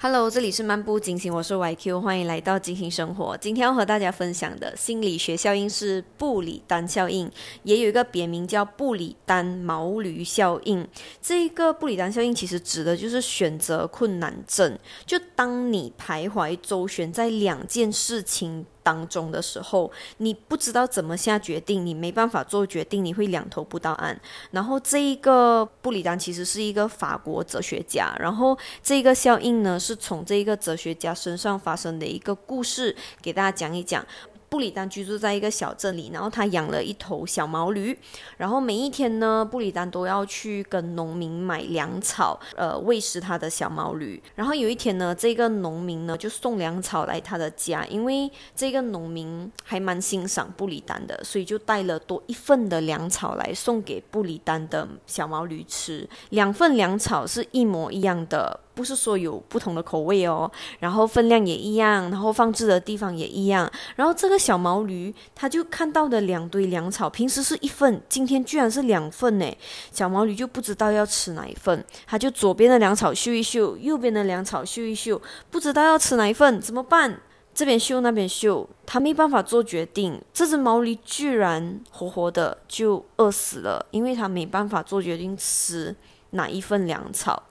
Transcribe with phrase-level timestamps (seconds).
[0.00, 3.36] Hello，这里是漫步金星，我是 YQ，欢迎来到金星生活。
[3.36, 7.28] 今天要和大家分享的心理学效应是布里丹效应，
[7.64, 10.86] 也有一个别名叫布里丹毛驴效应。
[11.20, 18.64] 这一个布里丹效应其实指的就是选择困难症，就当你徘徊周旋在两件事情。
[18.88, 24.18] 当中的时候，你不知道怎么下决定，你没办法做决定，你会两头不到岸。
[24.50, 34.02] 然后这一个布里丹其实是一个法国哲学家，然后这个效应呢是从这一个哲学家身上发生的一个故事，给大家讲一讲。
[34.48, 37.96] 布里丹居住在一个小镇里，然后他养了一头小毛驴，
[38.36, 44.22] 然后每一天呢，布里丹都要去跟农民买粮草，呃，喂食他的小毛驴。
[44.34, 56.08] 然后有一天呢，这个农民呢就送粮草来他的家，因为这个农民还蛮欣赏布里丹的，所以就带了多一份的粮草来送给布里丹的小毛驴吃。
[56.30, 58.60] 两份粮草是一模一样的。
[58.78, 63.68] 不是说有不同的口味哦，然后分量也一样，然后放置的地方也一样。
[63.96, 69.56] 然后这个小毛驴，他就看到的两堆粮草，平时是一份，今天居然是两份呢。
[69.90, 75.20] 小毛驴就不知道要吃哪一份，他就左边的粮草嗅一嗅，右边的粮草嗅一嗅，
[75.50, 77.20] 不知道要吃哪一份，怎么办？
[77.52, 80.22] 这边嗅那边嗅，他没办法做决定。
[80.32, 85.96] 这只毛驴居然活活的就饿死了，因为他没办法做决定吃
[86.30, 87.42] 哪一份粮草。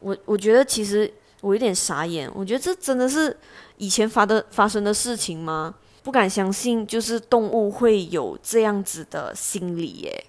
[0.00, 3.36] 我我觉得其实我有点傻眼，我觉得这真的是
[3.76, 5.74] 以前发的发生的事情吗？
[6.02, 10.24] 不敢相信，就是动物会有这样子的心理耶。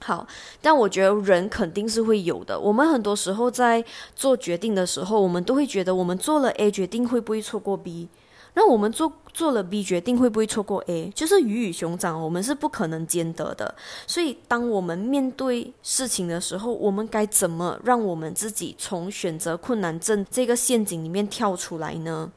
[0.00, 0.26] 好，
[0.60, 2.58] 但我觉得人肯定是会有的。
[2.58, 3.82] 我们很多时候在
[4.14, 8.08] 做决定的时候，我们都会觉得我们做了 A 决定会不会错过 B。
[8.54, 11.10] 那我们做做了 B 决定会不会错过 A？
[11.14, 13.74] 就是鱼与熊掌，我们是不可能兼得的。
[14.06, 22.30] 所以，当我们面对事情的时候，我们该怎么让我们自己从选择困难症这个陷阱里面跳出来呢？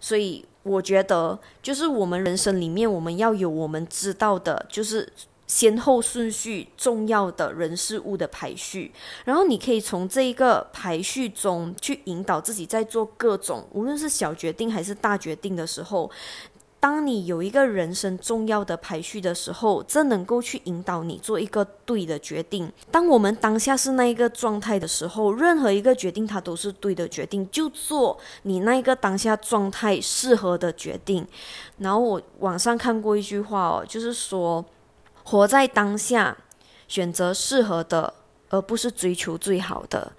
[0.00, 5.12] 所以，我觉得就是我们人生里面，我们要有我们知道的，就是。
[5.50, 8.92] 先后顺序重要的人事物的排序，
[9.24, 16.08] 然后你可以从这一个排序中去引导自己，在做各种无论是小决定还是大决定的时候，
[16.78, 22.72] 当你有一个人生重要的排序的时候，这能够去引导你做一个对的决定。
[22.92, 31.26] 当我们当下是那一个状态的时候，任何一个决定它都是对的决定，就做你那一个当下状态适合的决定。
[31.78, 34.64] 然后我网上看过一句话哦，就是说。
[35.30, 36.36] 活在当下，
[36.88, 38.12] 选择适合的，
[38.48, 40.12] 而不是追求最好的。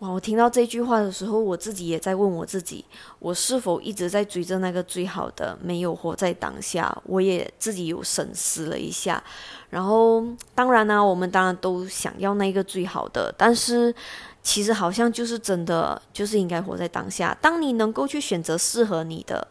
[0.00, 0.08] 哇！
[0.08, 2.84] 我听到这句话的时候，我自己也在问我自己：
[3.20, 7.00] 我是否一直在追着那个最好的，没有活在当下？
[7.04, 9.22] 我也自己有审视了一下。
[9.68, 13.94] 然后，当然呢，我们当然都想要那个最好的，但是
[14.42, 17.38] 其实好像就是真的，就是应该活在当下。
[17.40, 19.46] 当你能够去选择适合你的，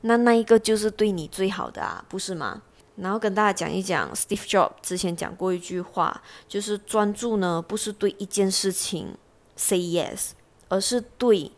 [0.00, 2.62] 那那一个就是对你最好的啊，不是吗？
[3.00, 9.14] 然后跟大家讲一讲，Steve Jobs 之前讲过一句话，就是专注呢不是对一件事情
[9.56, 10.30] say yes，
[10.68, 11.50] 而是对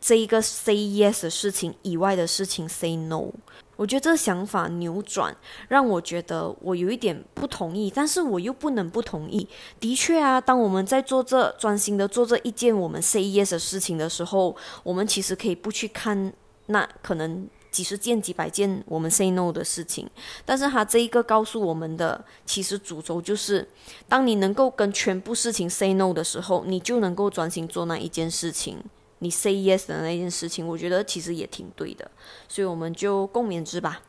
[0.00, 3.28] 这一个 say yes 的事情以外的事情 say no。
[3.76, 5.34] 我觉得这个想法扭转，
[5.68, 9.48] 让我觉得我有一点不同意，但是我又不能不同意。
[9.80, 16.32] 的确啊，当我们在做这专心的做这一件我们 say yes 的事情的时候，我们其实可以不去看
[16.66, 17.48] 那可能。
[17.72, 20.08] 几十件、几百件我们 say no 的事情，
[20.44, 23.66] 但是他这一个告诉我们的，其实主轴就是，
[24.08, 28.78] 当你能够跟全部事情 say no 的时候，你就能够专心做那一件事情。
[29.20, 32.10] 你 say yes 的那件事情，我觉得其实也挺对的，
[32.48, 34.02] 所以我们就共勉之吧。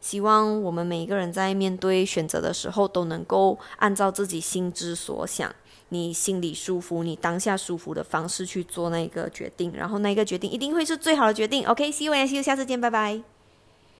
[0.00, 5.54] 希望我们每一个人在面对选择的时候，都能够按照自己心之所想。
[5.92, 11.66] 你心里舒服，你当下舒服的方式去做那个决定，然后那个决定一定会是最好的决定。
[11.66, 13.31] OK，See you and see you，下次见，拜拜。